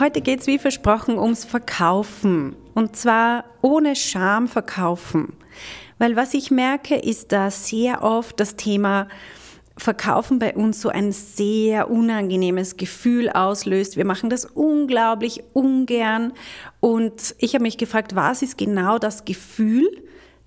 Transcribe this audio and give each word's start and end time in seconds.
Heute 0.00 0.22
geht 0.22 0.40
es 0.40 0.46
wie 0.46 0.58
versprochen 0.58 1.18
ums 1.18 1.44
Verkaufen. 1.44 2.56
Und 2.72 2.96
zwar 2.96 3.44
ohne 3.60 3.94
Scham 3.94 4.48
verkaufen. 4.48 5.34
Weil 5.98 6.16
was 6.16 6.32
ich 6.32 6.50
merke, 6.50 6.96
ist, 6.96 7.32
dass 7.32 7.66
sehr 7.66 8.02
oft 8.02 8.40
das 8.40 8.56
Thema 8.56 9.08
Verkaufen 9.76 10.38
bei 10.38 10.54
uns 10.54 10.80
so 10.80 10.88
ein 10.88 11.12
sehr 11.12 11.90
unangenehmes 11.90 12.78
Gefühl 12.78 13.28
auslöst. 13.28 13.98
Wir 13.98 14.06
machen 14.06 14.30
das 14.30 14.46
unglaublich 14.46 15.42
ungern. 15.52 16.32
Und 16.80 17.34
ich 17.36 17.52
habe 17.52 17.64
mich 17.64 17.76
gefragt, 17.76 18.16
was 18.16 18.40
ist 18.40 18.56
genau 18.56 18.98
das 18.98 19.26
Gefühl, 19.26 19.86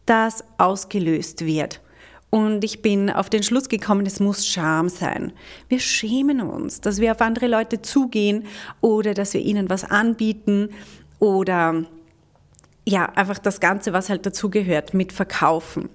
das 0.08 0.44
ausgelöst 0.58 1.46
wird? 1.46 1.80
Und 2.34 2.64
ich 2.64 2.82
bin 2.82 3.12
auf 3.12 3.30
den 3.30 3.44
Schluss 3.44 3.70
gekommen, 3.70 4.08
es 4.08 4.20
muss 4.20 4.48
Scham 4.48 4.90
sein. 4.90 5.34
Wir 5.70 5.80
schämen 5.80 6.42
uns, 6.42 6.82
dass 6.82 7.00
wir 7.00 7.12
auf 7.12 7.22
andere 7.22 7.46
Leute 7.46 7.84
zugehen 7.84 8.48
oder 8.82 9.14
dass 9.14 9.36
wir 9.36 9.42
ihnen 9.42 9.70
was 9.70 9.84
anbieten 9.84 10.70
oder 11.20 11.86
ja, 12.88 13.06
einfach 13.06 13.38
das 13.38 13.60
Ganze, 13.60 13.94
was 13.94 14.10
halt 14.10 14.26
dazugehört, 14.26 14.96
mit 14.96 15.14
verkaufen. 15.14 15.90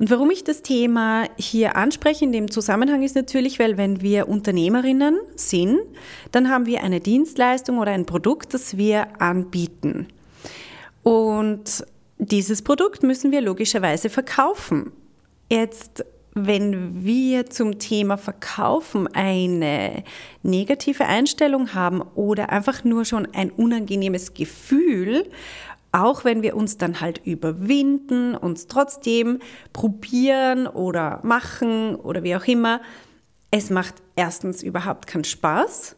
Und 0.00 0.10
warum 0.10 0.32
ich 0.32 0.42
das 0.42 0.62
Thema 0.62 1.28
hier 1.38 1.76
anspreche 1.76 2.24
in 2.24 2.32
dem 2.32 2.50
Zusammenhang 2.50 3.04
ist 3.04 3.14
natürlich, 3.14 3.60
weil 3.60 3.76
wenn 3.76 4.02
wir 4.02 4.28
Unternehmerinnen 4.28 5.20
sind, 5.36 5.78
dann 6.32 6.50
haben 6.50 6.66
wir 6.66 6.82
eine 6.82 6.98
Dienstleistung 6.98 7.78
oder 7.78 7.92
ein 7.92 8.04
Produkt, 8.04 8.52
das 8.52 8.76
wir 8.78 9.20
anbieten. 9.20 10.08
Und 11.04 11.86
dieses 12.18 12.62
Produkt 12.62 13.04
müssen 13.04 13.30
wir 13.30 13.40
logischerweise 13.42 14.10
verkaufen. 14.10 14.90
Jetzt, 15.50 16.04
wenn 16.34 17.04
wir 17.04 17.50
zum 17.50 17.78
Thema 17.78 18.16
Verkaufen 18.16 19.06
eine 19.14 20.02
negative 20.42 21.06
Einstellung 21.06 21.74
haben 21.74 22.02
oder 22.14 22.50
einfach 22.50 22.84
nur 22.84 23.04
schon 23.04 23.28
ein 23.34 23.50
unangenehmes 23.50 24.34
Gefühl, 24.34 25.30
auch 25.92 26.24
wenn 26.24 26.42
wir 26.42 26.56
uns 26.56 26.78
dann 26.78 27.00
halt 27.00 27.20
überwinden, 27.24 28.34
uns 28.34 28.66
trotzdem 28.66 29.40
probieren 29.74 30.66
oder 30.66 31.20
machen 31.22 31.96
oder 31.96 32.22
wie 32.22 32.34
auch 32.34 32.46
immer, 32.46 32.80
es 33.50 33.68
macht 33.68 33.96
erstens 34.16 34.62
überhaupt 34.62 35.06
keinen 35.06 35.24
Spaß 35.24 35.96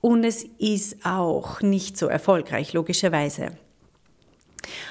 und 0.00 0.22
es 0.22 0.44
ist 0.58 1.04
auch 1.04 1.60
nicht 1.60 1.96
so 1.96 2.06
erfolgreich, 2.06 2.72
logischerweise. 2.72 3.50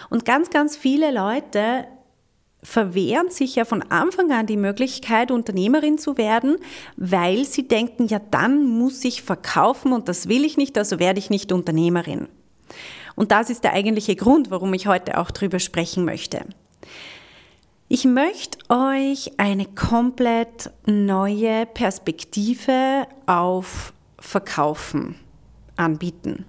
Und 0.10 0.26
ganz, 0.26 0.50
ganz 0.50 0.76
viele 0.76 1.12
Leute 1.12 1.86
verwehren 2.64 3.30
sich 3.30 3.56
ja 3.56 3.66
von 3.66 3.82
Anfang 3.84 4.32
an 4.32 4.48
die 4.48 4.58
Möglichkeit, 4.58 5.32
Unternehmerin 5.32 5.98
zu 5.98 6.18
werden, 6.18 6.58
weil 6.96 7.46
sie 7.46 7.68
denken, 7.68 8.08
ja 8.08 8.20
dann 8.32 8.66
muss 8.66 9.04
ich 9.04 9.22
verkaufen 9.22 9.92
und 9.94 10.08
das 10.08 10.28
will 10.28 10.46
ich 10.46 10.58
nicht, 10.58 10.78
also 10.78 10.98
werde 10.98 11.20
ich 11.20 11.30
nicht 11.30 11.52
Unternehmerin. 11.52 12.28
Und 13.16 13.32
das 13.32 13.50
ist 13.50 13.64
der 13.64 13.74
eigentliche 13.74 14.16
Grund, 14.16 14.50
warum 14.50 14.74
ich 14.74 14.88
heute 14.88 15.20
auch 15.20 15.30
drüber 15.30 15.60
sprechen 15.60 16.06
möchte. 16.06 16.42
Ich 17.90 18.06
möchte 18.06 18.58
euch 18.70 19.34
eine 19.38 19.66
komplett 19.66 20.72
neue 20.88 21.68
Perspektive 21.68 23.06
auf 23.28 23.94
Verkaufen 24.20 25.16
anbieten. 25.76 26.46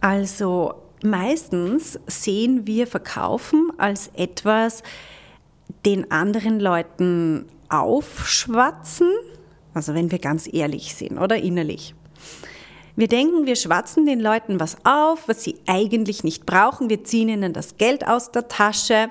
Also 0.00 0.83
meistens 1.04 1.98
sehen 2.06 2.66
wir 2.66 2.86
Verkaufen 2.86 3.70
als 3.78 4.10
etwas, 4.14 4.82
den 5.84 6.10
anderen 6.10 6.60
Leuten 6.60 7.46
aufschwatzen, 7.68 9.08
also 9.74 9.94
wenn 9.94 10.10
wir 10.10 10.18
ganz 10.18 10.48
ehrlich 10.52 10.94
sind 10.94 11.18
oder 11.18 11.36
innerlich. 11.36 11.94
Wir 12.96 13.08
denken, 13.08 13.46
wir 13.46 13.56
schwatzen 13.56 14.06
den 14.06 14.20
Leuten 14.20 14.60
was 14.60 14.76
auf, 14.84 15.26
was 15.26 15.42
sie 15.42 15.56
eigentlich 15.66 16.22
nicht 16.22 16.46
brauchen. 16.46 16.88
Wir 16.88 17.02
ziehen 17.02 17.28
ihnen 17.28 17.52
das 17.52 17.76
Geld 17.76 18.06
aus 18.06 18.30
der 18.30 18.46
Tasche. 18.46 19.10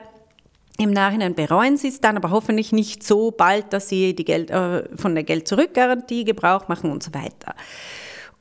Im 0.77 0.91
Nachhinein 0.91 1.35
bereuen 1.35 1.75
sie 1.75 1.89
es 1.89 1.99
dann, 1.99 2.15
aber 2.15 2.31
hoffentlich 2.31 2.71
nicht 2.71 3.03
so 3.03 3.31
bald, 3.31 3.73
dass 3.73 3.89
sie 3.89 4.15
die 4.15 4.23
Geld, 4.23 4.49
äh, 4.51 4.87
von 4.95 5.13
der 5.13 5.25
Geld-Zurück-Garantie 5.25 6.23
Gebrauch 6.23 6.69
machen 6.69 6.91
und 6.91 7.03
so 7.03 7.13
weiter. 7.13 7.55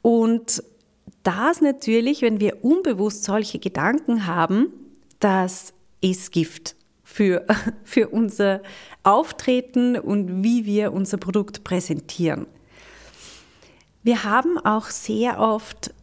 Und 0.01 0.63
das 1.23 1.61
natürlich, 1.61 2.23
wenn 2.23 2.41
wir 2.41 2.65
unbewusst 2.65 3.25
solche 3.25 3.59
Gedanken 3.59 4.27
haben, 4.27 4.69
das 5.21 5.73
ist 6.01 6.33
Gift 6.33 6.75
für, 7.05 7.47
für 7.85 8.09
unser 8.09 8.63
Auftreten 9.03 9.97
und 9.99 10.43
wie 10.43 10.67
wir 10.67 10.93
unser 10.93 11.17
Produkt 11.17 11.65
präsentieren. 11.65 12.47
Wir 14.03 14.25
haben 14.25 14.59
auch 14.59 14.87
sehr 14.87 15.39
oft 15.39 15.95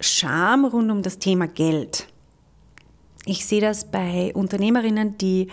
Scham 0.00 0.64
rund 0.64 0.90
um 0.90 1.02
das 1.02 1.18
Thema 1.18 1.46
Geld. 1.46 2.06
Ich 3.26 3.46
sehe 3.46 3.60
das 3.60 3.90
bei 3.90 4.32
Unternehmerinnen, 4.34 5.16
die, 5.18 5.48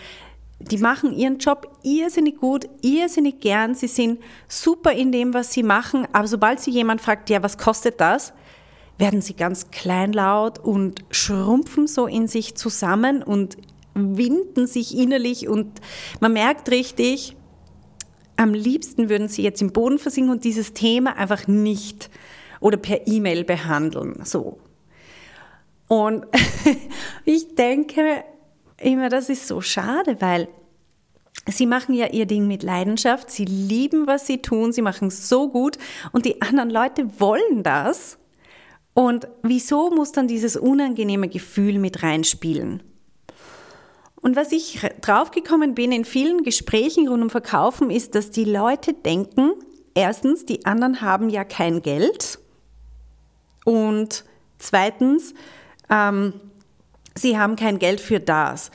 die 0.60 0.78
machen 0.78 1.14
ihren 1.14 1.38
Job 1.38 1.78
irrsinnig 1.84 2.38
gut, 2.38 2.68
irrsinnig 2.82 3.40
gern, 3.40 3.76
sie 3.76 3.88
sind 3.88 4.20
super 4.48 4.92
in 4.92 5.12
dem, 5.12 5.34
was 5.34 5.54
sie 5.54 5.64
machen, 5.64 6.08
aber 6.12 6.28
sobald 6.28 6.60
sie 6.60 6.72
jemand 6.72 7.02
fragt, 7.02 7.30
ja, 7.30 7.42
was 7.44 7.58
kostet 7.58 8.02
das, 8.02 8.34
werden 9.02 9.22
sie 9.22 9.34
ganz 9.34 9.72
kleinlaut 9.72 10.60
und 10.60 11.04
schrumpfen 11.10 11.88
so 11.88 12.06
in 12.06 12.28
sich 12.28 12.56
zusammen 12.56 13.24
und 13.24 13.58
winden 13.94 14.68
sich 14.68 14.96
innerlich 14.96 15.50
und 15.50 15.82
man 16.22 16.34
merkt 16.34 16.70
richtig, 16.72 17.36
am 18.38 18.54
liebsten 18.54 19.10
würden 19.10 19.28
sie 19.28 19.42
jetzt 19.42 19.62
im 19.62 19.74
Boden 19.74 20.00
versinken 20.00 20.32
und 20.32 20.44
dieses 20.44 20.74
Thema 20.74 21.18
einfach 21.18 21.48
nicht 21.48 22.10
oder 22.60 22.78
per 22.78 23.08
E-Mail 23.08 23.44
behandeln, 23.44 24.22
so. 24.24 24.60
Und 25.88 26.26
ich 27.26 27.56
denke 27.56 28.24
immer, 28.78 29.10
das 29.10 29.30
ist 29.30 29.48
so 29.48 29.62
schade, 29.62 30.18
weil 30.22 30.48
Sie 31.48 31.66
machen 31.66 31.96
ja 31.96 32.08
ihr 32.08 32.28
Ding 32.28 32.48
mit 32.48 32.62
Leidenschaft, 32.62 33.32
sie 33.32 33.46
lieben, 33.46 34.06
was 34.06 34.28
sie 34.28 34.44
tun, 34.44 34.72
sie 34.72 34.84
machen 34.84 35.08
es 35.08 35.28
so 35.28 35.50
gut 35.50 35.80
und 36.12 36.26
die 36.26 36.40
anderen 36.40 36.70
Leute 36.70 37.20
wollen 37.20 37.64
das 37.64 38.20
und 38.94 39.28
wieso 39.42 39.90
muss 39.90 40.12
dann 40.12 40.28
dieses 40.28 40.56
unangenehme 40.58 41.30
Gefühl 41.30 41.80
mit 41.80 42.04
reinspielen? 42.04 42.84
Und 44.22 44.36
was 44.36 44.52
ich 44.52 44.80
draufgekommen 45.02 45.74
bin 45.74 45.92
in 45.92 46.06
vielen 46.06 46.44
Gesprächen 46.44 47.08
rund 47.08 47.24
um 47.24 47.30
Verkaufen, 47.30 47.90
ist, 47.90 48.14
dass 48.14 48.30
die 48.30 48.46
Leute 48.46 48.94
denken, 48.94 49.54
erstens, 49.96 50.46
die 50.46 50.66
anderen 50.66 51.02
haben 51.02 51.30
ja 51.30 51.44
kein 51.44 51.82
Geld 51.82 52.38
und 53.66 54.24
zweitens, 54.60 55.34
ähm, 55.90 56.34
sie 57.16 57.38
haben 57.38 57.56
kein 57.56 57.80
Geld 57.80 58.00
für 58.00 58.20
das. 58.20 58.72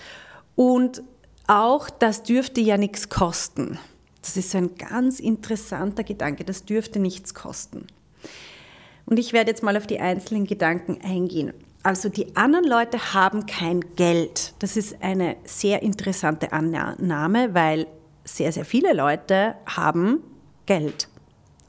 Und 0.56 1.03
auch 1.47 1.91
das 1.91 2.22
dürfte 2.22 2.60
ja 2.60 2.76
nichts 2.76 3.09
kosten. 3.09 3.78
Das 4.22 4.37
ist 4.37 4.50
so 4.50 4.59
ein 4.59 4.75
ganz 4.76 5.21
interessanter 5.21 6.03
Gedanke, 6.03 6.44
das 6.44 6.65
dürfte 6.65 6.99
nichts 6.99 7.34
kosten. 7.34 7.87
Und 9.06 9.19
ich 9.19 9.32
werde 9.32 9.50
jetzt 9.50 9.62
mal 9.62 9.76
auf 9.76 9.87
die 9.87 10.00
einzelnen 10.00 10.47
Gedanken 10.47 10.99
eingehen. 11.03 11.53
Also 11.82 12.08
die 12.08 12.37
anderen 12.37 12.67
Leute 12.67 13.14
haben 13.14 13.47
kein 13.47 13.81
Geld. 13.94 14.55
Das 14.58 14.76
ist 14.76 15.03
eine 15.03 15.37
sehr 15.44 15.82
interessante 15.82 16.53
Annahme, 16.53 17.55
weil 17.55 17.87
sehr, 18.25 18.50
sehr 18.50 18.64
viele 18.64 18.93
Leute 18.93 19.55
haben 19.67 20.23
Geld. 20.67 21.08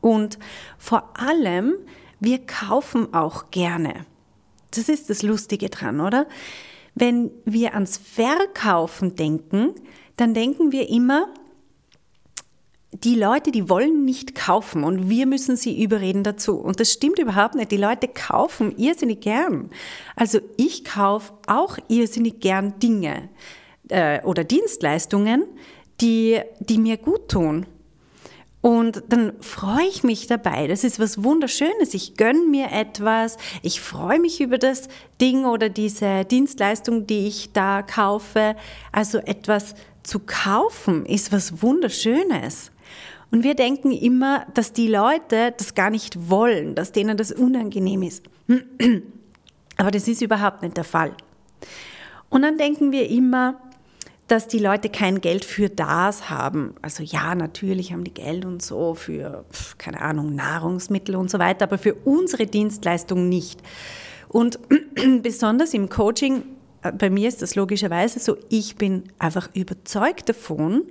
Und 0.02 0.40
vor 0.80 1.14
allem, 1.20 1.76
wir 2.20 2.40
kaufen 2.40 3.14
auch 3.14 3.52
gerne. 3.52 4.06
Das 4.72 4.90
ist 4.90 5.10
das 5.12 5.22
Lustige 5.22 5.70
dran, 5.70 6.02
oder? 6.02 6.26
Wenn 6.96 7.30
wir 7.46 7.76
ans 7.76 7.98
Verkaufen 7.98 9.16
denken, 9.16 9.76
dann 10.16 10.34
denken 10.34 10.72
wir 10.72 10.90
immer, 10.90 11.28
die 12.92 13.16
Leute, 13.16 13.52
die 13.52 13.70
wollen 13.70 14.06
nicht 14.06 14.34
kaufen 14.34 14.84
und 14.84 15.10
wir 15.10 15.26
müssen 15.26 15.58
sie 15.58 15.82
überreden 15.84 16.24
dazu. 16.24 16.58
Und 16.58 16.80
das 16.80 16.94
stimmt 16.94 17.20
überhaupt 17.20 17.56
nicht. 17.56 17.72
Die 17.72 17.78
Leute 17.78 18.08
kaufen 18.08 18.78
irrsinnig 18.78 19.22
gern. 19.22 19.70
Also 20.16 20.40
ich 20.56 20.86
kaufe 20.86 21.34
auch 21.48 21.78
irrsinnig 21.90 22.40
gern 22.40 22.80
Dinge 22.80 23.30
äh, 23.90 24.22
oder 24.24 24.44
Dienstleistungen, 24.44 25.44
die, 26.00 26.40
die 26.60 26.78
mir 26.78 26.98
gut 26.98 27.28
tun. 27.30 27.66
Und 28.62 29.04
dann 29.10 29.34
freue 29.42 29.88
ich 29.88 30.04
mich 30.04 30.28
dabei. 30.28 30.68
Das 30.68 30.84
ist 30.84 31.00
was 31.00 31.24
Wunderschönes. 31.24 31.94
Ich 31.94 32.16
gönne 32.16 32.46
mir 32.48 32.72
etwas. 32.72 33.38
Ich 33.62 33.82
freue 33.82 34.20
mich 34.20 34.42
über 34.42 34.58
das 34.58 34.88
Ding 35.22 35.46
oder 35.46 35.70
diese 35.70 36.26
Dienstleistung, 36.26 37.06
die 37.06 37.28
ich 37.28 37.52
da 37.54 37.82
kaufe. 37.82 38.56
Also 38.92 39.20
etwas 39.20 39.76
zu 40.04 40.20
kaufen 40.20 41.06
ist 41.06 41.32
was 41.32 41.62
Wunderschönes. 41.62 42.72
Und 43.32 43.44
wir 43.44 43.56
denken 43.56 43.92
immer, 43.92 44.46
dass 44.54 44.74
die 44.74 44.88
Leute 44.88 45.54
das 45.58 45.76
gar 45.76 45.90
nicht 45.90 46.30
wollen, 46.30 46.76
dass 46.76 46.92
denen 46.92 47.18
das 47.18 47.32
unangenehm 47.32 48.04
ist. 48.04 48.24
Aber 49.78 49.92
das 49.92 50.08
ist 50.08 50.22
überhaupt 50.22 50.62
nicht 50.62 50.78
der 50.78 50.84
Fall. 50.84 51.14
Und 52.30 52.42
dann 52.42 52.58
denken 52.58 52.92
wir 52.92 53.10
immer, 53.10 53.60
dass 54.28 54.48
die 54.48 54.60
Leute 54.60 54.90
kein 54.90 55.22
Geld 55.22 55.46
für 55.46 55.70
das 55.70 56.30
haben. 56.30 56.76
Also 56.82 57.02
ja, 57.04 57.34
natürlich 57.34 57.94
haben 57.94 58.04
die 58.04 58.14
Geld 58.14 58.44
und 58.46 58.62
so 58.62 58.94
für, 58.94 59.46
keine 59.78 60.02
Ahnung, 60.02 60.36
Nahrungsmittel 60.36 61.16
und 61.16 61.32
so 61.32 61.40
weiter, 61.40 61.64
aber 61.64 61.78
für 61.78 61.94
unsere 61.94 62.46
Dienstleistung 62.46 63.30
nicht. 63.30 63.62
Und 64.28 64.60
besonders 65.22 65.74
im 65.74 65.88
Coaching, 65.88 66.44
äh, 66.82 66.92
bei 66.92 67.10
mir 67.10 67.30
ist 67.30 67.42
das 67.42 67.56
logischerweise 67.56 68.20
so, 68.20 68.38
ich 68.50 68.76
bin 68.76 69.04
einfach 69.18 69.50
überzeugt 69.54 70.28
davon, 70.28 70.84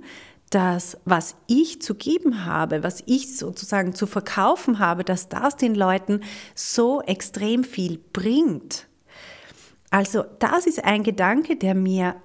dass 0.49 0.97
was 1.05 1.35
ich 1.47 1.81
zu 1.81 1.95
geben 1.95 2.45
habe, 2.45 2.83
was 2.83 3.03
ich 3.05 3.37
sozusagen 3.37 3.93
zu 3.93 4.07
verkaufen 4.07 4.79
habe, 4.79 5.03
dass 5.03 5.29
das 5.29 5.57
den 5.57 5.75
Leuten 5.75 6.21
so 6.55 7.01
extrem 7.01 7.63
viel 7.63 7.99
bringt. 8.13 8.87
Also 9.89 10.23
das 10.39 10.65
ist 10.65 10.83
ein 10.83 11.03
Gedanke, 11.03 11.55
der 11.55 11.75
mir, 11.75 12.15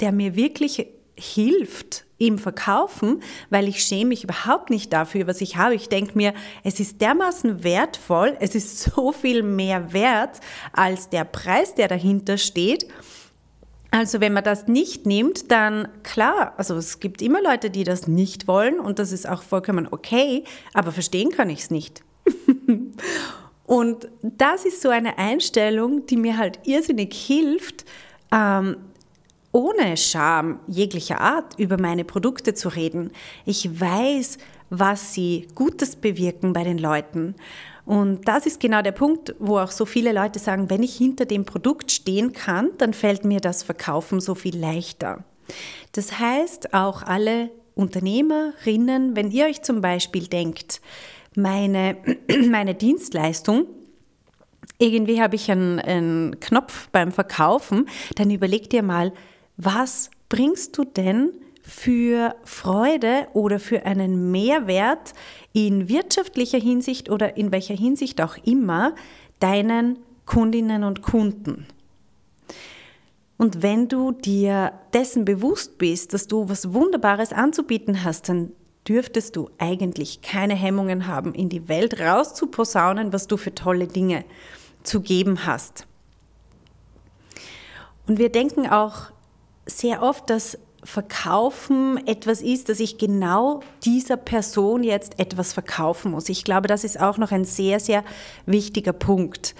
der 0.00 0.12
mir 0.12 0.36
wirklich 0.36 0.86
hilft 1.16 2.04
im 2.18 2.38
Verkaufen, 2.38 3.22
weil 3.50 3.68
ich 3.68 3.82
schäme 3.82 4.10
mich 4.10 4.24
überhaupt 4.24 4.70
nicht 4.70 4.92
dafür, 4.92 5.26
was 5.26 5.40
ich 5.40 5.56
habe. 5.56 5.74
Ich 5.74 5.88
denke 5.88 6.12
mir, 6.16 6.34
es 6.64 6.80
ist 6.80 7.00
dermaßen 7.00 7.62
wertvoll, 7.62 8.36
es 8.40 8.54
ist 8.54 8.78
so 8.78 9.12
viel 9.12 9.42
mehr 9.42 9.92
wert 9.92 10.40
als 10.72 11.08
der 11.08 11.24
Preis, 11.24 11.74
der 11.74 11.88
dahinter 11.88 12.36
steht. 12.36 12.88
Also 13.90 14.20
wenn 14.20 14.34
man 14.34 14.44
das 14.44 14.66
nicht 14.66 15.06
nimmt, 15.06 15.50
dann 15.50 15.88
klar, 16.02 16.52
also 16.58 16.76
es 16.76 17.00
gibt 17.00 17.22
immer 17.22 17.42
Leute, 17.42 17.70
die 17.70 17.84
das 17.84 18.06
nicht 18.06 18.46
wollen 18.46 18.80
und 18.80 18.98
das 18.98 19.12
ist 19.12 19.28
auch 19.28 19.42
vollkommen 19.42 19.88
okay, 19.90 20.44
aber 20.74 20.92
verstehen 20.92 21.30
kann 21.30 21.48
ich 21.48 21.60
es 21.60 21.70
nicht. 21.70 22.02
und 23.66 24.08
das 24.22 24.66
ist 24.66 24.82
so 24.82 24.90
eine 24.90 25.16
Einstellung, 25.16 26.04
die 26.04 26.18
mir 26.18 26.36
halt 26.36 26.60
irrsinnig 26.66 27.14
hilft, 27.14 27.86
ähm, 28.30 28.76
ohne 29.52 29.96
Scham 29.96 30.60
jeglicher 30.66 31.20
Art 31.22 31.58
über 31.58 31.80
meine 31.80 32.04
Produkte 32.04 32.52
zu 32.52 32.68
reden. 32.68 33.10
Ich 33.46 33.80
weiß, 33.80 34.36
was 34.68 35.14
sie 35.14 35.48
Gutes 35.54 35.96
bewirken 35.96 36.52
bei 36.52 36.64
den 36.64 36.76
Leuten. 36.76 37.34
Und 37.88 38.28
das 38.28 38.44
ist 38.44 38.60
genau 38.60 38.82
der 38.82 38.92
Punkt, 38.92 39.34
wo 39.38 39.56
auch 39.56 39.70
so 39.70 39.86
viele 39.86 40.12
Leute 40.12 40.38
sagen, 40.38 40.68
wenn 40.68 40.82
ich 40.82 40.94
hinter 40.94 41.24
dem 41.24 41.46
Produkt 41.46 41.90
stehen 41.90 42.34
kann, 42.34 42.68
dann 42.76 42.92
fällt 42.92 43.24
mir 43.24 43.40
das 43.40 43.62
Verkaufen 43.62 44.20
so 44.20 44.34
viel 44.34 44.58
leichter. 44.58 45.24
Das 45.92 46.18
heißt, 46.18 46.74
auch 46.74 47.02
alle 47.02 47.48
Unternehmerinnen, 47.74 49.16
wenn 49.16 49.30
ihr 49.30 49.46
euch 49.46 49.62
zum 49.62 49.80
Beispiel 49.80 50.26
denkt, 50.26 50.82
meine, 51.34 51.96
meine 52.50 52.74
Dienstleistung, 52.74 53.66
irgendwie 54.78 55.22
habe 55.22 55.36
ich 55.36 55.50
einen, 55.50 55.78
einen 55.80 56.40
Knopf 56.40 56.90
beim 56.90 57.10
Verkaufen, 57.10 57.88
dann 58.16 58.30
überleg 58.30 58.68
dir 58.68 58.82
mal, 58.82 59.14
was 59.56 60.10
bringst 60.28 60.76
du 60.76 60.84
denn 60.84 61.32
für 61.68 62.34
Freude 62.44 63.28
oder 63.34 63.60
für 63.60 63.84
einen 63.84 64.30
Mehrwert 64.30 65.12
in 65.52 65.88
wirtschaftlicher 65.88 66.58
Hinsicht 66.58 67.10
oder 67.10 67.36
in 67.36 67.52
welcher 67.52 67.74
Hinsicht 67.74 68.22
auch 68.22 68.38
immer 68.42 68.94
deinen 69.38 69.98
Kundinnen 70.24 70.82
und 70.82 71.02
Kunden. 71.02 71.66
Und 73.36 73.62
wenn 73.62 73.86
du 73.86 74.12
dir 74.12 74.72
dessen 74.94 75.26
bewusst 75.26 75.76
bist, 75.76 76.14
dass 76.14 76.26
du 76.26 76.48
was 76.48 76.72
Wunderbares 76.72 77.34
anzubieten 77.34 78.02
hast, 78.02 78.30
dann 78.30 78.52
dürftest 78.88 79.36
du 79.36 79.50
eigentlich 79.58 80.22
keine 80.22 80.54
Hemmungen 80.54 81.06
haben, 81.06 81.34
in 81.34 81.50
die 81.50 81.68
Welt 81.68 82.00
rauszuposaunen, 82.00 83.12
was 83.12 83.26
du 83.26 83.36
für 83.36 83.54
tolle 83.54 83.88
Dinge 83.88 84.24
zu 84.84 85.02
geben 85.02 85.44
hast. 85.44 85.86
Und 88.06 88.18
wir 88.18 88.32
denken 88.32 88.66
auch 88.66 89.10
sehr 89.66 90.02
oft, 90.02 90.30
dass 90.30 90.58
Verkaufen 90.84 92.06
etwas 92.06 92.40
ist, 92.40 92.68
dass 92.68 92.80
ich 92.80 92.98
genau 92.98 93.60
dieser 93.84 94.16
Person 94.16 94.82
jetzt 94.82 95.18
etwas 95.18 95.52
verkaufen 95.52 96.12
muss. 96.12 96.28
Ich 96.28 96.44
glaube, 96.44 96.68
das 96.68 96.84
ist 96.84 97.00
auch 97.00 97.18
noch 97.18 97.32
ein 97.32 97.44
sehr, 97.44 97.80
sehr 97.80 98.04
wichtiger 98.46 98.92
Punkt. 98.92 99.54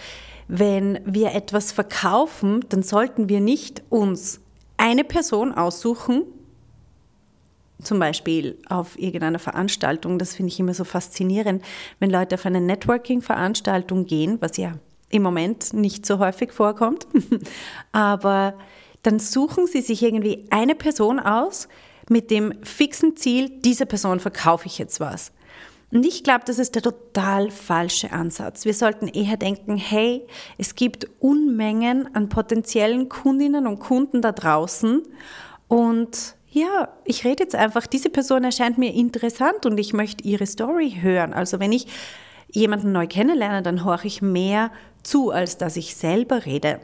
Wenn 0.46 1.00
wir 1.04 1.34
etwas 1.34 1.72
verkaufen, 1.72 2.64
dann 2.68 2.82
sollten 2.82 3.28
wir 3.28 3.40
nicht 3.40 3.82
uns 3.90 4.40
eine 4.76 5.04
Person 5.04 5.52
aussuchen, 5.52 6.22
zum 7.82 7.98
Beispiel 7.98 8.58
auf 8.68 8.98
irgendeiner 8.98 9.38
Veranstaltung, 9.38 10.18
das 10.18 10.34
finde 10.34 10.52
ich 10.52 10.58
immer 10.58 10.74
so 10.74 10.84
faszinierend, 10.84 11.64
wenn 12.00 12.10
Leute 12.10 12.34
auf 12.34 12.46
eine 12.46 12.60
Networking-Veranstaltung 12.60 14.06
gehen, 14.06 14.38
was 14.40 14.56
ja 14.56 14.74
im 15.10 15.22
Moment 15.22 15.72
nicht 15.72 16.04
so 16.04 16.18
häufig 16.18 16.52
vorkommt, 16.52 17.06
aber 17.92 18.54
dann 19.02 19.18
suchen 19.18 19.66
Sie 19.66 19.80
sich 19.80 20.02
irgendwie 20.02 20.46
eine 20.50 20.74
Person 20.74 21.18
aus 21.18 21.68
mit 22.10 22.30
dem 22.30 22.52
fixen 22.62 23.16
Ziel, 23.16 23.50
dieser 23.50 23.84
Person 23.84 24.20
verkaufe 24.20 24.66
ich 24.66 24.78
jetzt 24.78 25.00
was. 25.00 25.32
Und 25.90 26.04
ich 26.04 26.22
glaube, 26.22 26.42
das 26.46 26.58
ist 26.58 26.74
der 26.74 26.82
total 26.82 27.50
falsche 27.50 28.12
Ansatz. 28.12 28.66
Wir 28.66 28.74
sollten 28.74 29.08
eher 29.08 29.38
denken, 29.38 29.76
hey, 29.76 30.26
es 30.58 30.74
gibt 30.74 31.06
Unmengen 31.18 32.14
an 32.14 32.28
potenziellen 32.28 33.08
Kundinnen 33.08 33.66
und 33.66 33.78
Kunden 33.78 34.20
da 34.20 34.32
draußen 34.32 35.02
und 35.68 36.36
ja, 36.50 36.88
ich 37.04 37.24
rede 37.24 37.44
jetzt 37.44 37.54
einfach, 37.54 37.86
diese 37.86 38.08
Person 38.08 38.44
erscheint 38.44 38.78
mir 38.78 38.92
interessant 38.92 39.66
und 39.66 39.78
ich 39.78 39.92
möchte 39.92 40.24
ihre 40.24 40.46
Story 40.46 40.98
hören. 41.00 41.34
Also 41.34 41.60
wenn 41.60 41.72
ich 41.72 41.86
jemanden 42.50 42.92
neu 42.92 43.06
kennenlerne, 43.06 43.62
dann 43.62 43.84
horche 43.84 44.06
ich 44.06 44.22
mehr 44.22 44.70
zu, 45.02 45.30
als 45.30 45.58
dass 45.58 45.76
ich 45.76 45.94
selber 45.94 46.46
rede. 46.46 46.80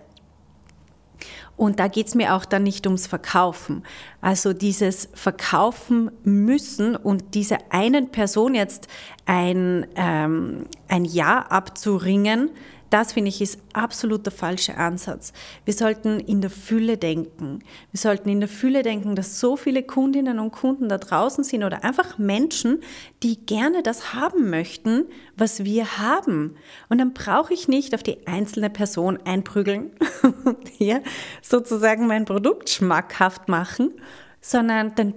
Und 1.56 1.78
da 1.78 1.88
geht 1.88 2.08
es 2.08 2.14
mir 2.14 2.34
auch 2.34 2.44
dann 2.44 2.64
nicht 2.64 2.86
ums 2.86 3.06
Verkaufen. 3.06 3.84
Also 4.20 4.52
dieses 4.52 5.08
Verkaufen 5.14 6.10
müssen 6.24 6.96
und 6.96 7.34
dieser 7.34 7.58
einen 7.70 8.10
Person 8.10 8.54
jetzt 8.54 8.88
ein, 9.26 9.86
ähm, 9.94 10.66
ein 10.88 11.04
Ja 11.04 11.38
abzuringen, 11.38 12.50
das 12.90 13.12
finde 13.12 13.28
ich 13.28 13.40
ist 13.40 13.58
absolut 13.72 14.24
der 14.26 14.32
falsche 14.32 14.76
Ansatz. 14.76 15.32
Wir 15.64 15.74
sollten 15.74 16.20
in 16.20 16.40
der 16.40 16.50
Fülle 16.50 16.96
denken. 16.96 17.60
Wir 17.90 17.98
sollten 17.98 18.28
in 18.28 18.40
der 18.40 18.48
Fülle 18.48 18.82
denken, 18.82 19.16
dass 19.16 19.40
so 19.40 19.56
viele 19.56 19.82
Kundinnen 19.82 20.38
und 20.38 20.52
Kunden 20.52 20.88
da 20.88 20.98
draußen 20.98 21.44
sind 21.44 21.64
oder 21.64 21.84
einfach 21.84 22.18
Menschen, 22.18 22.82
die 23.22 23.44
gerne 23.44 23.82
das 23.82 24.14
haben 24.14 24.50
möchten, 24.50 25.06
was 25.36 25.64
wir 25.64 25.98
haben. 25.98 26.56
Und 26.88 26.98
dann 26.98 27.12
brauche 27.14 27.52
ich 27.52 27.68
nicht 27.68 27.94
auf 27.94 28.02
die 28.02 28.26
einzelne 28.26 28.70
Person 28.70 29.18
einprügeln 29.24 29.90
und 30.44 30.68
hier 30.68 31.02
sozusagen 31.42 32.06
mein 32.06 32.24
Produkt 32.24 32.70
schmackhaft 32.70 33.48
machen, 33.48 33.92
sondern 34.40 34.94
dann 34.94 35.14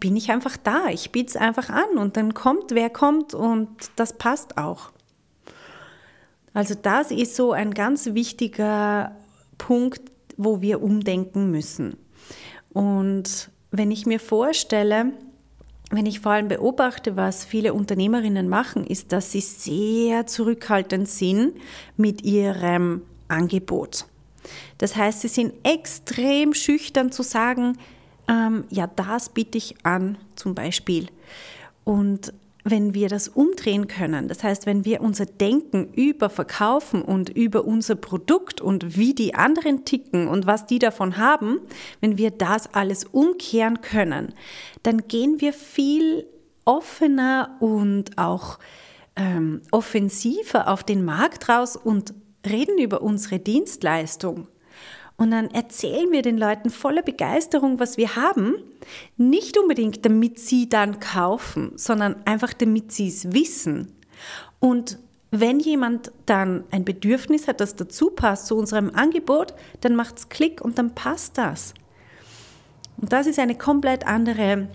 bin 0.00 0.16
ich 0.16 0.30
einfach 0.30 0.56
da. 0.56 0.88
Ich 0.88 1.12
biete 1.12 1.30
es 1.30 1.36
einfach 1.36 1.70
an 1.70 1.98
und 1.98 2.16
dann 2.16 2.34
kommt, 2.34 2.70
wer 2.70 2.90
kommt 2.90 3.34
und 3.34 3.68
das 3.96 4.14
passt 4.14 4.58
auch. 4.58 4.90
Also 6.56 6.74
das 6.74 7.10
ist 7.10 7.36
so 7.36 7.52
ein 7.52 7.74
ganz 7.74 8.06
wichtiger 8.14 9.14
Punkt, 9.58 10.00
wo 10.38 10.62
wir 10.62 10.82
umdenken 10.82 11.50
müssen. 11.50 11.98
Und 12.72 13.50
wenn 13.72 13.90
ich 13.90 14.06
mir 14.06 14.18
vorstelle, 14.18 15.12
wenn 15.90 16.06
ich 16.06 16.20
vor 16.20 16.32
allem 16.32 16.48
beobachte, 16.48 17.14
was 17.14 17.44
viele 17.44 17.74
Unternehmerinnen 17.74 18.48
machen, 18.48 18.86
ist, 18.86 19.12
dass 19.12 19.32
sie 19.32 19.42
sehr 19.42 20.26
zurückhaltend 20.26 21.10
sind 21.10 21.58
mit 21.98 22.24
ihrem 22.24 23.02
Angebot. 23.28 24.06
Das 24.78 24.96
heißt, 24.96 25.20
sie 25.20 25.28
sind 25.28 25.52
extrem 25.62 26.54
schüchtern 26.54 27.12
zu 27.12 27.22
sagen, 27.22 27.76
ähm, 28.28 28.64
ja, 28.70 28.86
das 28.86 29.28
biete 29.28 29.58
ich 29.58 29.74
an 29.84 30.16
zum 30.36 30.54
Beispiel. 30.54 31.08
Und 31.84 32.32
wenn 32.68 32.94
wir 32.94 33.08
das 33.08 33.28
umdrehen 33.28 33.86
können, 33.86 34.26
das 34.26 34.42
heißt, 34.42 34.66
wenn 34.66 34.84
wir 34.84 35.00
unser 35.00 35.24
Denken 35.24 35.92
über 35.94 36.28
Verkaufen 36.28 37.00
und 37.00 37.28
über 37.28 37.64
unser 37.64 37.94
Produkt 37.94 38.60
und 38.60 38.96
wie 38.96 39.14
die 39.14 39.36
anderen 39.36 39.84
ticken 39.84 40.26
und 40.26 40.46
was 40.46 40.66
die 40.66 40.80
davon 40.80 41.16
haben, 41.16 41.60
wenn 42.00 42.18
wir 42.18 42.32
das 42.32 42.74
alles 42.74 43.04
umkehren 43.04 43.82
können, 43.82 44.34
dann 44.82 45.06
gehen 45.06 45.40
wir 45.40 45.52
viel 45.52 46.26
offener 46.64 47.56
und 47.60 48.18
auch 48.18 48.58
ähm, 49.14 49.62
offensiver 49.70 50.66
auf 50.66 50.82
den 50.82 51.04
Markt 51.04 51.48
raus 51.48 51.76
und 51.76 52.14
reden 52.44 52.78
über 52.78 53.00
unsere 53.00 53.38
Dienstleistung. 53.38 54.48
Und 55.16 55.30
dann 55.30 55.50
erzählen 55.50 56.12
wir 56.12 56.22
den 56.22 56.36
Leuten 56.36 56.70
voller 56.70 57.02
Begeisterung, 57.02 57.80
was 57.80 57.96
wir 57.96 58.16
haben. 58.16 58.54
Nicht 59.16 59.56
unbedingt, 59.56 60.04
damit 60.04 60.38
sie 60.38 60.68
dann 60.68 61.00
kaufen, 61.00 61.72
sondern 61.76 62.16
einfach, 62.26 62.52
damit 62.52 62.92
sie 62.92 63.08
es 63.08 63.32
wissen. 63.32 63.92
Und 64.60 64.98
wenn 65.30 65.58
jemand 65.58 66.12
dann 66.26 66.64
ein 66.70 66.84
Bedürfnis 66.84 67.48
hat, 67.48 67.60
das 67.60 67.76
dazu 67.76 68.10
passt 68.10 68.46
zu 68.46 68.56
unserem 68.56 68.90
Angebot, 68.94 69.54
dann 69.80 69.96
macht 69.96 70.18
es 70.18 70.28
Klick 70.28 70.60
und 70.60 70.76
dann 70.78 70.94
passt 70.94 71.38
das. 71.38 71.72
Und 72.98 73.12
das 73.12 73.26
ist 73.26 73.38
eine 73.38 73.56
komplett 73.56 74.06
andere 74.06 74.68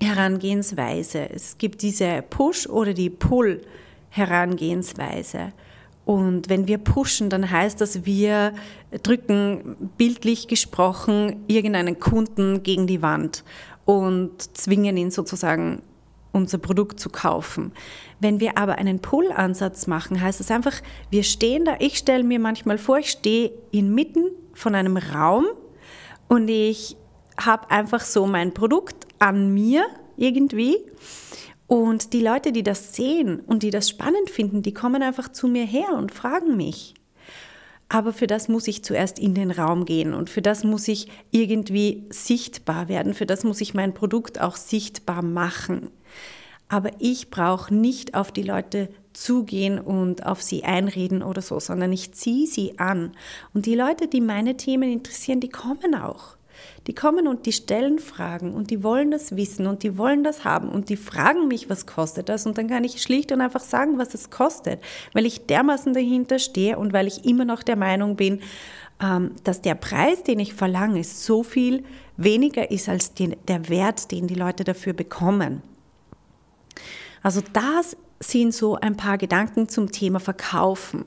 Herangehensweise. 0.00 1.30
Es 1.30 1.58
gibt 1.58 1.82
diese 1.82 2.22
Push- 2.22 2.68
oder 2.68 2.92
die 2.92 3.10
Pull-Herangehensweise. 3.10 5.52
Und 6.06 6.48
wenn 6.48 6.68
wir 6.68 6.78
pushen, 6.78 7.30
dann 7.30 7.50
heißt 7.50 7.80
das, 7.80 8.06
wir 8.06 8.54
drücken 9.02 9.76
bildlich 9.98 10.46
gesprochen 10.46 11.44
irgendeinen 11.48 11.98
Kunden 11.98 12.62
gegen 12.62 12.86
die 12.86 13.02
Wand 13.02 13.42
und 13.84 14.56
zwingen 14.56 14.96
ihn 14.96 15.10
sozusagen 15.10 15.82
unser 16.30 16.58
Produkt 16.58 17.00
zu 17.00 17.10
kaufen. 17.10 17.72
Wenn 18.20 18.38
wir 18.38 18.56
aber 18.56 18.78
einen 18.78 19.00
Pull-Ansatz 19.00 19.88
machen, 19.88 20.20
heißt 20.20 20.38
das 20.38 20.52
einfach, 20.52 20.74
wir 21.10 21.24
stehen 21.24 21.64
da, 21.64 21.74
ich 21.80 21.98
stelle 21.98 22.22
mir 22.22 22.38
manchmal 22.38 22.78
vor, 22.78 22.98
ich 22.98 23.10
stehe 23.10 23.50
inmitten 23.72 24.30
von 24.54 24.76
einem 24.76 24.98
Raum 24.98 25.46
und 26.28 26.46
ich 26.46 26.96
habe 27.36 27.68
einfach 27.72 28.02
so 28.02 28.26
mein 28.26 28.54
Produkt 28.54 29.08
an 29.18 29.52
mir 29.52 29.84
irgendwie 30.16 30.76
und 31.66 32.12
die 32.12 32.20
Leute, 32.20 32.52
die 32.52 32.62
das 32.62 32.94
sehen 32.94 33.40
und 33.40 33.62
die 33.62 33.70
das 33.70 33.88
spannend 33.88 34.30
finden, 34.30 34.62
die 34.62 34.74
kommen 34.74 35.02
einfach 35.02 35.30
zu 35.30 35.48
mir 35.48 35.64
her 35.64 35.94
und 35.96 36.12
fragen 36.12 36.56
mich. 36.56 36.94
Aber 37.88 38.12
für 38.12 38.26
das 38.26 38.48
muss 38.48 38.66
ich 38.66 38.82
zuerst 38.82 39.18
in 39.18 39.34
den 39.34 39.50
Raum 39.50 39.84
gehen 39.84 40.12
und 40.12 40.28
für 40.28 40.42
das 40.42 40.64
muss 40.64 40.88
ich 40.88 41.08
irgendwie 41.30 42.04
sichtbar 42.10 42.88
werden, 42.88 43.14
für 43.14 43.26
das 43.26 43.44
muss 43.44 43.60
ich 43.60 43.74
mein 43.74 43.94
Produkt 43.94 44.40
auch 44.40 44.56
sichtbar 44.56 45.22
machen. 45.22 45.90
Aber 46.68 46.90
ich 46.98 47.30
brauche 47.30 47.72
nicht 47.72 48.14
auf 48.14 48.32
die 48.32 48.42
Leute 48.42 48.88
zugehen 49.12 49.78
und 49.78 50.26
auf 50.26 50.42
sie 50.42 50.64
einreden 50.64 51.22
oder 51.22 51.40
so, 51.40 51.60
sondern 51.60 51.92
ich 51.92 52.12
ziehe 52.12 52.46
sie 52.48 52.78
an. 52.78 53.12
Und 53.54 53.66
die 53.66 53.76
Leute, 53.76 54.08
die 54.08 54.20
meine 54.20 54.56
Themen 54.56 54.90
interessieren, 54.90 55.40
die 55.40 55.48
kommen 55.48 55.94
auch. 55.94 56.35
Die 56.86 56.94
kommen 56.94 57.26
und 57.26 57.46
die 57.46 57.52
stellen 57.52 57.98
Fragen 57.98 58.54
und 58.54 58.70
die 58.70 58.82
wollen 58.82 59.10
das 59.10 59.36
wissen 59.36 59.66
und 59.66 59.82
die 59.82 59.98
wollen 59.98 60.24
das 60.24 60.44
haben 60.44 60.68
und 60.68 60.88
die 60.88 60.96
fragen 60.96 61.48
mich, 61.48 61.68
was 61.68 61.86
kostet 61.86 62.28
das 62.28 62.46
und 62.46 62.58
dann 62.58 62.68
kann 62.68 62.84
ich 62.84 63.02
schlicht 63.02 63.32
und 63.32 63.40
einfach 63.40 63.60
sagen, 63.60 63.98
was 63.98 64.14
es 64.14 64.30
kostet, 64.30 64.80
weil 65.12 65.26
ich 65.26 65.46
dermaßen 65.46 65.94
dahinter 65.94 66.38
stehe 66.38 66.78
und 66.78 66.92
weil 66.92 67.06
ich 67.06 67.24
immer 67.24 67.44
noch 67.44 67.62
der 67.62 67.76
Meinung 67.76 68.16
bin, 68.16 68.40
ähm, 69.02 69.32
dass 69.44 69.60
der 69.60 69.74
Preis, 69.74 70.22
den 70.22 70.38
ich 70.38 70.54
verlange, 70.54 71.04
so 71.04 71.42
viel 71.42 71.84
weniger 72.16 72.70
ist 72.70 72.88
als 72.88 73.12
der 73.14 73.68
Wert, 73.68 74.10
den 74.10 74.26
die 74.26 74.34
Leute 74.34 74.64
dafür 74.64 74.92
bekommen. 74.92 75.62
Also 77.22 77.42
das 77.52 77.96
sind 78.20 78.54
so 78.54 78.76
ein 78.76 78.96
paar 78.96 79.18
Gedanken 79.18 79.68
zum 79.68 79.92
Thema 79.92 80.20
Verkaufen. 80.20 81.04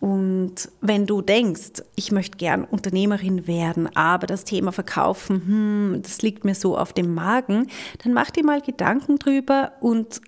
Und 0.00 0.68
wenn 0.80 1.06
du 1.06 1.22
denkst, 1.22 1.82
ich 1.96 2.12
möchte 2.12 2.38
gern 2.38 2.64
Unternehmerin 2.64 3.46
werden, 3.46 3.94
aber 3.96 4.26
das 4.26 4.44
Thema 4.44 4.70
Verkaufen, 4.70 5.42
hm, 5.46 6.02
das 6.02 6.22
liegt 6.22 6.44
mir 6.44 6.54
so 6.54 6.78
auf 6.78 6.92
dem 6.92 7.14
Magen, 7.14 7.66
dann 8.04 8.12
mach 8.12 8.30
dir 8.30 8.44
mal 8.44 8.60
Gedanken 8.60 9.18
drüber 9.18 9.72
und 9.80 10.20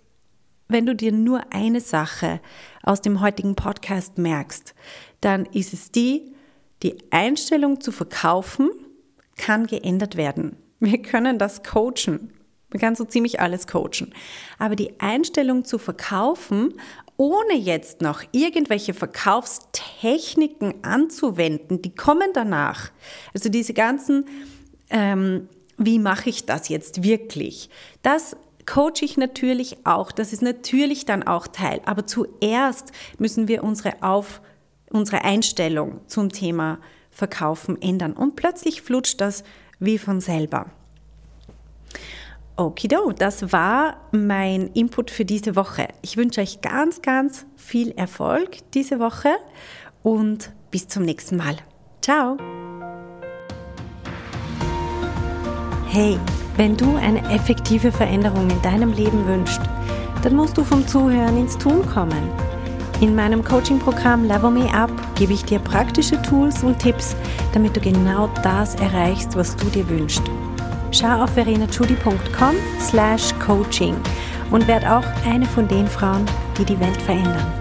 wenn 0.67 0.87
du 0.87 0.95
dir 0.95 1.13
nur 1.13 1.53
eine 1.53 1.81
Sache 1.81 2.41
aus 2.83 3.01
dem 3.01 3.21
heutigen 3.21 3.55
Podcast 3.55 4.19
merkst, 4.19 4.75
dann 5.21 5.47
ist 5.47 5.73
es 5.73 5.91
die, 5.91 6.33
die 6.83 6.97
Einstellung 7.11 7.81
zu 7.81 7.93
verkaufen 7.93 8.71
kann 9.37 9.67
geändert 9.67 10.17
werden. 10.17 10.57
Wir 10.79 11.03
können 11.03 11.39
das 11.39 11.63
coachen. 11.63 12.33
Man 12.73 12.81
kann 12.81 12.95
so 12.95 13.05
ziemlich 13.05 13.41
alles 13.41 13.67
coachen. 13.67 14.15
Aber 14.59 14.77
die 14.77 15.01
Einstellung 15.01 15.65
zu 15.65 15.79
verkaufen 15.79 16.75
ohne 17.21 17.55
jetzt 17.55 18.01
noch 18.01 18.23
irgendwelche 18.33 18.95
Verkaufstechniken 18.95 20.83
anzuwenden, 20.83 21.83
die 21.83 21.95
kommen 21.95 22.31
danach. 22.33 22.91
Also 23.35 23.51
diese 23.51 23.75
ganzen, 23.75 24.25
ähm, 24.89 25.47
wie 25.77 25.99
mache 25.99 26.31
ich 26.31 26.47
das 26.47 26.71
jetzt 26.71 27.03
wirklich? 27.03 27.69
Das 28.01 28.37
coache 28.65 29.03
ich 29.03 29.19
natürlich 29.19 29.85
auch. 29.85 30.13
Das 30.13 30.33
ist 30.33 30.41
natürlich 30.41 31.05
dann 31.05 31.23
auch 31.23 31.47
Teil. 31.47 31.83
Aber 31.85 32.07
zuerst 32.07 32.91
müssen 33.19 33.49
wir 33.49 33.65
unsere, 33.65 34.03
Auf, 34.03 34.41
unsere 34.89 35.23
Einstellung 35.23 36.01
zum 36.07 36.31
Thema 36.31 36.79
Verkaufen 37.11 37.83
ändern. 37.83 38.15
Und 38.15 38.35
plötzlich 38.35 38.81
flutscht 38.81 39.21
das 39.21 39.45
wie 39.79 39.99
von 39.99 40.23
selber. 40.23 40.71
Okido, 42.61 43.13
das 43.13 43.53
war 43.53 43.97
mein 44.13 44.67
Input 44.75 45.11
für 45.11 45.25
diese 45.25 45.57
Woche. 45.57 45.89
Ich 46.03 46.19
wünsche 46.19 46.43
euch 46.43 46.61
ganz, 46.61 47.01
ganz 47.01 47.47
viel 47.57 47.93
Erfolg 47.93 48.59
diese 48.75 49.01
Woche 49.01 49.31
und 50.03 50.53
bis 50.71 50.87
zum 50.87 51.05
nächsten 51.05 51.39
Mal. 51.39 51.57
Ciao! 52.03 52.37
Hey, 55.89 56.19
wenn 56.59 56.77
du 56.77 56.97
eine 56.97 57.23
effektive 57.33 57.91
Veränderung 57.91 58.51
in 58.51 58.61
deinem 58.61 58.93
Leben 58.93 59.27
wünschst, 59.27 59.63
dann 60.23 60.37
musst 60.37 60.59
du 60.59 60.63
vom 60.63 60.87
Zuhören 60.87 61.39
ins 61.39 61.57
Tun 61.57 61.87
kommen. 61.87 62.31
In 63.01 63.15
meinem 63.15 63.43
Coaching-Programm 63.43 64.25
Level 64.25 64.51
Me 64.51 64.71
Up 64.75 64.93
gebe 65.15 65.33
ich 65.33 65.47
dir 65.47 65.61
praktische 65.61 66.21
Tools 66.21 66.63
und 66.63 66.79
Tipps, 66.79 67.17
damit 67.55 67.75
du 67.75 67.81
genau 67.81 68.29
das 68.43 68.75
erreichst, 68.75 69.35
was 69.35 69.57
du 69.57 69.65
dir 69.71 69.89
wünschst 69.89 70.23
schau 70.91 71.23
auf 71.23 71.31
verenachudi.com 71.35 72.55
slash 72.81 73.33
coaching 73.45 73.95
und 74.51 74.67
werd 74.67 74.85
auch 74.87 75.05
eine 75.27 75.47
von 75.47 75.69
den 75.69 75.87
Frauen, 75.87 76.27
die 76.59 76.65
die 76.65 76.79
Welt 76.81 77.01
verändern. 77.03 77.60